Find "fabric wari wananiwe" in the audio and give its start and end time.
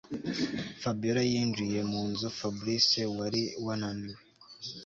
2.37-4.21